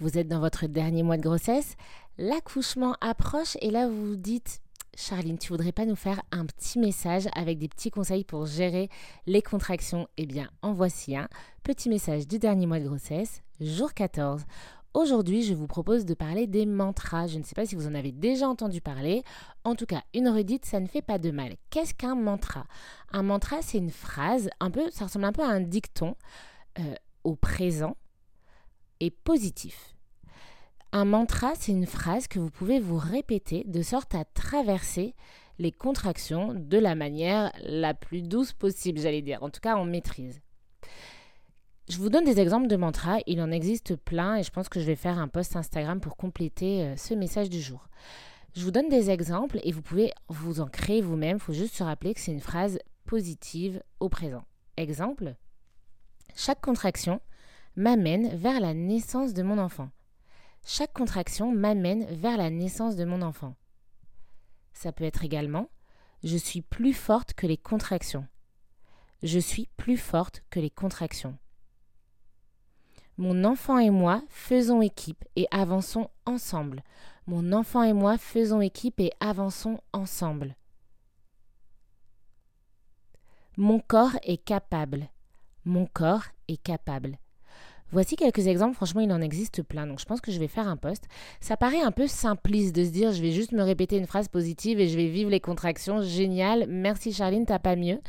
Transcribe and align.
Vous 0.00 0.16
êtes 0.16 0.28
dans 0.28 0.40
votre 0.40 0.66
dernier 0.66 1.02
mois 1.02 1.18
de 1.18 1.22
grossesse, 1.22 1.76
l'accouchement 2.16 2.96
approche 3.02 3.58
et 3.60 3.70
là 3.70 3.86
vous 3.86 4.06
vous 4.08 4.16
dites 4.16 4.62
Charline, 4.96 5.36
tu 5.36 5.48
voudrais 5.48 5.72
pas 5.72 5.84
nous 5.84 5.94
faire 5.94 6.22
un 6.32 6.46
petit 6.46 6.78
message 6.78 7.28
avec 7.34 7.58
des 7.58 7.68
petits 7.68 7.90
conseils 7.90 8.24
pour 8.24 8.46
gérer 8.46 8.88
les 9.26 9.42
contractions? 9.42 10.08
Eh 10.16 10.24
bien, 10.24 10.48
en 10.62 10.72
voici 10.72 11.14
un. 11.16 11.28
Petit 11.62 11.90
message 11.90 12.26
du 12.26 12.38
dernier 12.38 12.64
mois 12.64 12.80
de 12.80 12.86
grossesse, 12.86 13.42
jour 13.60 13.92
14. 13.92 14.46
Aujourd'hui, 14.94 15.42
je 15.42 15.52
vous 15.52 15.66
propose 15.66 16.06
de 16.06 16.14
parler 16.14 16.46
des 16.46 16.64
mantras. 16.64 17.26
Je 17.26 17.38
ne 17.38 17.44
sais 17.44 17.54
pas 17.54 17.66
si 17.66 17.74
vous 17.74 17.86
en 17.86 17.94
avez 17.94 18.10
déjà 18.10 18.48
entendu 18.48 18.80
parler. 18.80 19.22
En 19.64 19.74
tout 19.74 19.86
cas, 19.86 20.02
une 20.14 20.30
redite, 20.30 20.64
ça 20.64 20.80
ne 20.80 20.86
fait 20.86 21.02
pas 21.02 21.18
de 21.18 21.30
mal. 21.30 21.56
Qu'est-ce 21.68 21.92
qu'un 21.92 22.14
mantra? 22.14 22.64
Un 23.12 23.22
mantra, 23.22 23.58
c'est 23.60 23.78
une 23.78 23.90
phrase, 23.90 24.48
un 24.60 24.70
peu, 24.70 24.90
ça 24.90 25.04
ressemble 25.04 25.26
un 25.26 25.32
peu 25.32 25.42
à 25.42 25.48
un 25.48 25.60
dicton 25.60 26.16
euh, 26.78 26.94
au 27.22 27.36
présent 27.36 27.96
et 29.00 29.10
positif. 29.10 29.94
Un 30.92 31.04
mantra, 31.04 31.52
c'est 31.58 31.72
une 31.72 31.86
phrase 31.86 32.26
que 32.26 32.38
vous 32.38 32.50
pouvez 32.50 32.80
vous 32.80 32.98
répéter 32.98 33.64
de 33.66 33.82
sorte 33.82 34.14
à 34.14 34.24
traverser 34.24 35.14
les 35.58 35.72
contractions 35.72 36.54
de 36.54 36.78
la 36.78 36.94
manière 36.94 37.52
la 37.62 37.94
plus 37.94 38.22
douce 38.22 38.52
possible, 38.52 38.98
j'allais 38.98 39.22
dire. 39.22 39.42
En 39.42 39.50
tout 39.50 39.60
cas, 39.60 39.76
en 39.76 39.84
maîtrise. 39.84 40.40
Je 41.88 41.98
vous 41.98 42.08
donne 42.08 42.24
des 42.24 42.40
exemples 42.40 42.68
de 42.68 42.76
mantras, 42.76 43.18
il 43.26 43.40
en 43.40 43.50
existe 43.50 43.96
plein 43.96 44.36
et 44.36 44.42
je 44.42 44.50
pense 44.50 44.68
que 44.68 44.80
je 44.80 44.86
vais 44.86 44.96
faire 44.96 45.18
un 45.18 45.28
post 45.28 45.56
Instagram 45.56 46.00
pour 46.00 46.16
compléter 46.16 46.84
euh, 46.84 46.96
ce 46.96 47.14
message 47.14 47.50
du 47.50 47.60
jour. 47.60 47.88
Je 48.54 48.64
vous 48.64 48.70
donne 48.70 48.88
des 48.88 49.10
exemples 49.10 49.58
et 49.64 49.72
vous 49.72 49.82
pouvez 49.82 50.12
vous 50.28 50.60
en 50.60 50.66
créer 50.66 51.00
vous-même, 51.00 51.36
il 51.36 51.40
faut 51.40 51.52
juste 51.52 51.74
se 51.74 51.82
rappeler 51.82 52.14
que 52.14 52.20
c'est 52.20 52.32
une 52.32 52.40
phrase 52.40 52.78
positive 53.06 53.82
au 53.98 54.08
présent. 54.08 54.44
Exemple, 54.76 55.34
chaque 56.36 56.60
contraction 56.60 57.20
m'amène 57.76 58.34
vers 58.36 58.60
la 58.60 58.74
naissance 58.74 59.34
de 59.34 59.42
mon 59.42 59.58
enfant. 59.58 59.90
Chaque 60.64 60.92
contraction 60.92 61.52
m'amène 61.52 62.04
vers 62.06 62.36
la 62.36 62.50
naissance 62.50 62.96
de 62.96 63.04
mon 63.04 63.22
enfant. 63.22 63.54
Ça 64.72 64.92
peut 64.92 65.04
être 65.04 65.24
également 65.24 65.68
je 66.22 66.36
suis 66.36 66.60
plus 66.60 66.92
forte 66.92 67.32
que 67.32 67.46
les 67.46 67.56
contractions. 67.56 68.26
Je 69.22 69.38
suis 69.38 69.68
plus 69.76 69.96
forte 69.96 70.42
que 70.50 70.60
les 70.60 70.70
contractions. 70.70 71.38
Mon 73.16 73.44
enfant 73.44 73.78
et 73.78 73.90
moi 73.90 74.22
faisons 74.28 74.82
équipe 74.82 75.24
et 75.36 75.46
avançons 75.50 76.10
ensemble. 76.26 76.82
Mon 77.26 77.52
enfant 77.52 77.82
et 77.82 77.92
moi 77.92 78.18
faisons 78.18 78.60
équipe 78.60 79.00
et 79.00 79.12
avançons 79.20 79.80
ensemble. 79.92 80.56
Mon 83.56 83.78
corps 83.78 84.16
est 84.22 84.42
capable. 84.42 85.08
Mon 85.64 85.86
corps 85.86 86.24
est 86.48 86.62
capable. 86.62 87.18
Voici 87.92 88.16
quelques 88.16 88.46
exemples, 88.46 88.74
franchement 88.74 89.00
il 89.00 89.12
en 89.12 89.20
existe 89.20 89.62
plein, 89.62 89.86
donc 89.86 89.98
je 89.98 90.04
pense 90.04 90.20
que 90.20 90.30
je 90.30 90.38
vais 90.38 90.46
faire 90.46 90.68
un 90.68 90.76
post. 90.76 91.04
Ça 91.40 91.56
paraît 91.56 91.80
un 91.80 91.90
peu 91.90 92.06
simpliste 92.06 92.74
de 92.74 92.84
se 92.84 92.90
dire 92.90 93.12
je 93.12 93.20
vais 93.20 93.32
juste 93.32 93.52
me 93.52 93.62
répéter 93.62 93.96
une 93.96 94.06
phrase 94.06 94.28
positive 94.28 94.78
et 94.80 94.88
je 94.88 94.96
vais 94.96 95.08
vivre 95.08 95.30
les 95.30 95.40
contractions, 95.40 96.00
génial, 96.02 96.66
merci 96.68 97.12
Charline, 97.12 97.46
t'as 97.46 97.58
pas 97.58 97.76
mieux. 97.76 98.00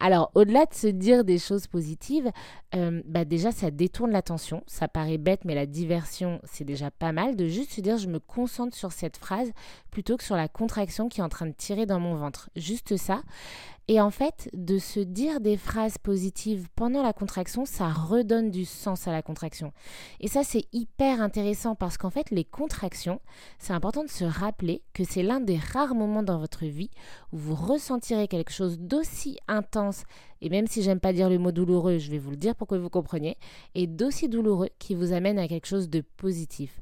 Alors 0.00 0.30
au-delà 0.34 0.66
de 0.66 0.74
se 0.74 0.86
dire 0.86 1.24
des 1.24 1.38
choses 1.38 1.66
positives, 1.66 2.30
euh, 2.76 3.02
bah 3.06 3.24
déjà 3.24 3.50
ça 3.50 3.70
détourne 3.70 4.12
l'attention, 4.12 4.62
ça 4.66 4.88
paraît 4.88 5.18
bête 5.18 5.44
mais 5.44 5.54
la 5.54 5.66
diversion 5.66 6.40
c'est 6.44 6.64
déjà 6.64 6.90
pas 6.90 7.12
mal 7.12 7.36
de 7.36 7.46
juste 7.46 7.72
se 7.72 7.80
dire 7.80 7.98
je 7.98 8.08
me 8.08 8.20
concentre 8.20 8.76
sur 8.76 8.92
cette 8.92 9.16
phrase 9.16 9.50
plutôt 9.90 10.16
que 10.16 10.24
sur 10.24 10.36
la 10.36 10.48
contraction 10.48 11.08
qui 11.08 11.20
est 11.20 11.24
en 11.24 11.28
train 11.28 11.46
de 11.46 11.52
tirer 11.52 11.86
dans 11.86 12.00
mon 12.00 12.14
ventre. 12.14 12.50
Juste 12.56 12.96
ça. 12.96 13.22
Et 13.86 14.00
en 14.00 14.10
fait, 14.10 14.48
de 14.54 14.78
se 14.78 14.98
dire 14.98 15.40
des 15.40 15.58
phrases 15.58 15.98
positives 15.98 16.68
pendant 16.74 17.02
la 17.02 17.12
contraction, 17.12 17.66
ça 17.66 17.88
redonne 17.88 18.50
du 18.50 18.64
sens 18.64 19.06
à 19.06 19.12
la 19.12 19.20
contraction. 19.24 19.72
Et 20.20 20.28
ça, 20.28 20.44
c'est 20.44 20.66
hyper 20.72 21.20
intéressant 21.20 21.74
parce 21.74 21.98
qu'en 21.98 22.10
fait, 22.10 22.30
les 22.30 22.44
contractions, 22.44 23.20
c'est 23.58 23.72
important 23.72 24.04
de 24.04 24.10
se 24.10 24.24
rappeler 24.24 24.82
que 24.92 25.04
c'est 25.04 25.22
l'un 25.22 25.40
des 25.40 25.58
rares 25.58 25.94
moments 25.94 26.22
dans 26.22 26.38
votre 26.38 26.64
vie 26.64 26.90
où 27.32 27.38
vous 27.38 27.54
ressentirez 27.54 28.28
quelque 28.28 28.52
chose 28.52 28.78
d'aussi 28.78 29.38
intense, 29.48 30.04
et 30.40 30.50
même 30.50 30.66
si 30.66 30.82
j'aime 30.82 31.00
pas 31.00 31.12
dire 31.12 31.30
le 31.30 31.38
mot 31.38 31.52
douloureux, 31.52 31.98
je 31.98 32.10
vais 32.10 32.18
vous 32.18 32.30
le 32.30 32.36
dire 32.36 32.54
pour 32.54 32.68
que 32.68 32.74
vous 32.74 32.90
compreniez, 32.90 33.36
et 33.74 33.86
d'aussi 33.86 34.28
douloureux 34.28 34.68
qui 34.78 34.94
vous 34.94 35.12
amène 35.12 35.38
à 35.38 35.48
quelque 35.48 35.66
chose 35.66 35.88
de 35.88 36.02
positif 36.16 36.80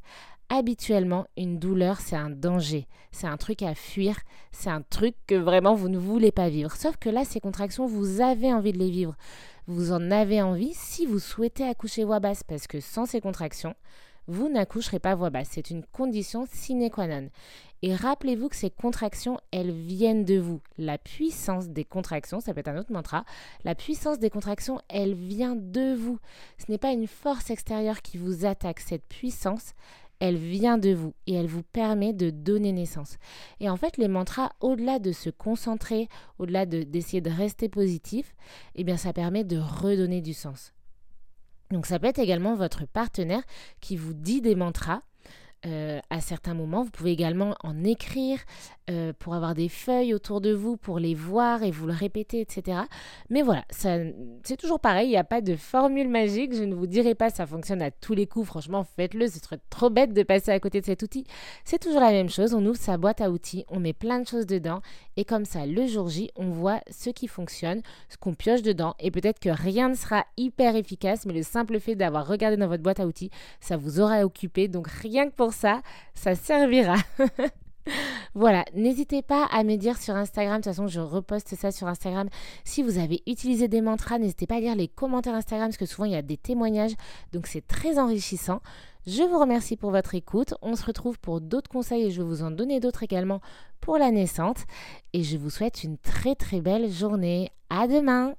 habituellement, 0.53 1.27
une 1.39 1.59
douleur, 1.59 2.01
c'est 2.01 2.15
un 2.15 2.29
danger, 2.29 2.87
c'est 3.11 3.27
un 3.27 3.39
truc 3.39 3.63
à 3.63 3.75
fuir, 3.75 4.19
c'est 4.53 4.69
un 4.69 4.83
truc 4.83 5.15
que 5.27 5.35
vraiment 5.35 5.75
vous 5.75 5.89
ne 5.89 5.99
voulez 5.99 6.31
pas 6.31 6.51
vivre. 6.51 6.77
Sauf 6.77 6.97
que 6.99 7.09
là, 7.09 7.25
ces 7.25 7.41
contractions, 7.41 7.87
vous 7.87 8.21
avez 8.21 8.53
envie 8.53 8.73
de 8.73 8.79
les 8.79 8.91
vivre. 8.91 9.17
Vous 9.67 9.93
en 9.93 10.11
avez 10.11 10.43
envie 10.43 10.75
si 10.75 11.07
vous 11.07 11.21
souhaitez 11.21 11.65
accoucher 11.65 12.05
voix 12.05 12.21
basse, 12.21 12.43
parce 12.43 12.67
que 12.67 12.81
sans 12.81 13.07
ces 13.07 13.23
contractions, 13.23 13.75
vous 14.27 14.51
n'accoucherez 14.51 14.99
pas 14.99 15.15
voix 15.15 15.31
basse. 15.31 15.49
C'est 15.53 15.71
une 15.71 15.85
condition 15.85 16.47
sine 16.53 16.91
qua 16.91 17.07
non. 17.07 17.31
Et 17.85 17.97
rappelez-vous 17.97 18.49
que 18.49 18.55
ces 18.55 18.71
contractions, 18.71 19.41
elles 19.51 19.73
viennent 19.73 20.25
de 20.25 20.39
vous. 20.39 20.61
La 20.79 20.99
puissance 20.99 21.69
des 21.69 21.85
contractions, 21.85 22.39
ça 22.39 22.55
peut 22.55 22.61
être 22.61 22.69
un 22.69 22.79
autre 22.79 22.93
mantra, 22.93 23.25
la 23.65 23.75
puissance 23.75 24.21
des 24.21 24.31
contractions, 24.31 24.81
elle 24.89 25.15
vient 25.15 25.57
de 25.57 25.95
vous. 25.95 26.21
Ce 26.59 26.71
n'est 26.71 26.79
pas 26.79 26.93
une 26.93 27.09
force 27.09 27.51
extérieure 27.51 28.01
qui 28.01 28.19
vous 28.19 28.45
attaque. 28.45 28.79
Cette 28.79 29.05
puissance, 29.09 29.75
elle 30.23 30.37
vient 30.37 30.79
de 30.79 30.95
vous 30.95 31.15
et 31.27 31.35
elle 31.35 31.49
vous 31.49 31.65
permet 31.65 32.13
de 32.13 32.31
donner 32.31 32.71
naissance. 32.71 33.17
Et 33.59 33.69
en 33.69 33.77
fait, 33.77 33.97
les 33.97 34.07
mantras, 34.07 34.53
au-delà 34.61 35.01
de 35.01 35.11
se 35.11 35.31
concentrer, 35.31 36.09
au-delà 36.39 36.65
d'essayer 36.65 37.21
de, 37.21 37.29
rester 37.29 37.69
positif, 37.69 38.37
eh 38.77 38.85
bien, 38.85 38.97
ça 38.97 39.13
permet 39.13 39.43
de 39.43 39.59
redonner 39.59 40.21
du 40.21 40.33
sens. 40.33 40.75
Donc, 41.73 41.87
ça 41.87 41.99
peut 41.99 42.07
être 42.07 42.21
également 42.21 42.55
votre 42.55 42.87
partenaire 42.87 43.43
qui 43.81 43.97
vous 43.97 44.15
dit 44.15 44.41
des 44.41 44.55
mantras 44.55 45.03
euh, 45.65 46.01
à 46.11 46.21
certains 46.21 46.55
moments. 46.55 46.83
Vous 46.83 46.91
pouvez 46.91 47.13
également 47.13 47.55
en 47.63 47.85
écrire 47.85 48.39
euh, 48.91 49.13
pour 49.17 49.35
avoir 49.35 49.55
des 49.55 49.69
feuilles 49.69 50.13
autour 50.13 50.41
de 50.41 50.53
vous, 50.53 50.77
pour 50.77 50.99
les 50.99 51.15
voir 51.15 51.63
et 51.63 51.71
vous 51.71 51.87
le 51.87 51.93
répéter, 51.93 52.41
etc. 52.41 52.81
Mais 53.31 53.43
voilà, 53.43 53.65
c'est 53.71 54.57
toujours 54.59 54.81
pareil, 54.81 55.07
il 55.07 55.11
n'y 55.11 55.17
a 55.17 55.23
pas 55.23 55.41
de 55.41 55.55
formule 55.55 56.09
magique. 56.09 56.53
Je 56.53 56.65
ne 56.65 56.75
vous 56.75 56.89
dirai 56.89 57.15
pas 57.15 57.31
ça 57.31 57.47
fonctionne 57.47 57.81
à 57.81 57.93
tous 57.93 58.15
les 58.15 58.27
coups. 58.27 58.47
Franchement, 58.47 58.83
faites-le, 58.83 59.29
ce 59.29 59.39
serait 59.39 59.61
trop 59.71 59.89
bête 59.89 60.13
de 60.13 60.25
passer 60.25 60.51
à 60.51 60.59
côté 60.59 60.81
de 60.81 60.87
cet 60.87 61.05
outil. 61.05 61.25
C'est 61.65 61.79
toujours 61.79 62.01
la 62.01 62.11
même 62.11 62.29
chose. 62.29 62.55
On 62.55 62.67
ouvre 62.67 62.77
sa 62.77 62.97
boîte 62.97 63.21
à 63.21 63.31
outils, 63.31 63.65
on 63.69 63.79
met 63.79 63.93
plein 63.93 64.19
de 64.19 64.27
choses 64.27 64.47
dedans 64.47 64.83
et 65.17 65.25
comme 65.25 65.45
ça, 65.45 65.65
le 65.65 65.87
jour 65.87 66.09
J, 66.09 66.31
on 66.35 66.51
voit 66.51 66.81
ce 66.91 67.11
qui 67.11 67.29
fonctionne, 67.29 67.83
ce 68.09 68.17
qu'on 68.17 68.35
pioche 68.35 68.63
dedans 68.63 68.97
et 68.99 69.13
peut-être 69.13 69.39
que 69.39 69.51
rien 69.51 69.91
ne 69.91 69.95
sera 69.95 70.27
hyper 70.37 70.75
efficace, 70.75 71.25
mais 71.25 71.35
le 71.35 71.45
simple 71.45 71.79
fait 71.79 71.95
d'avoir 71.95 72.27
regardé 72.27 72.57
dans 72.57 72.67
votre 72.67 72.83
boîte 72.83 72.99
à 72.99 73.07
outils, 73.07 73.31
ça 73.61 73.77
vous 73.77 74.01
aura 74.01 74.25
occupé. 74.25 74.67
Donc 74.67 74.89
rien 74.89 75.31
que 75.31 75.35
pour 75.35 75.52
ça, 75.53 75.83
ça 76.15 76.35
servira. 76.35 76.97
voilà, 78.35 78.65
n'hésitez 78.75 79.23
pas 79.23 79.47
à 79.47 79.65
me 79.65 79.77
dire 79.77 79.99
sur 79.99 80.15
Instagram, 80.17 80.61
de 80.61 80.65
toute 80.65 80.73
façon 80.73 80.87
je 80.87 81.01
reposte 81.01 81.55
ça 81.55 81.71
sur 81.71 81.87
Instagram. 81.87 82.29
Si 82.65 82.83
vous 82.83 82.99
avez 82.99 83.23
utilisé 83.27 83.69
des 83.69 83.81
mantras, 83.81 84.19
n'hésitez 84.19 84.47
pas 84.47 84.57
à 84.57 84.61
lire 84.61 84.77
les 84.77 84.89
commentaires 84.89 85.35
Instagram 85.35 85.69
parce 85.69 85.77
que 85.77 85.87
souvent 85.87 86.07
il 86.07 86.13
y 86.13 86.17
a 86.17 86.23
des 86.23 86.37
témoignages, 86.37 86.95
donc 87.33 87.47
c'est 87.47 87.67
très 87.67 87.99
enrichissant. 87.99 88.61
Je 89.07 89.23
vous 89.23 89.39
remercie 89.39 89.77
pour 89.77 89.91
votre 89.91 90.15
écoute. 90.15 90.55
On 90.63 90.77
se 90.77 90.85
retrouve 90.85 91.19
pour 91.19 91.41
d'autres 91.41 91.69
conseils 91.69 92.05
et 92.05 92.11
je 92.13 92.23
vais 92.23 92.29
vous 92.29 92.45
en 92.45 92.53
donner 92.53 92.79
d'autres 92.79 93.03
également 93.03 93.41
pour 93.81 93.99
la 93.99 94.13
naissance. 94.13 94.59
Et 95.13 95.25
je 95.25 95.37
vous 95.37 95.51
souhaite 95.51 95.83
une 95.83 95.99
très 95.99 96.37
très 96.37 96.61
belle 96.61 96.89
journée. 96.89 97.51
À 97.69 97.89
demain! 97.89 98.35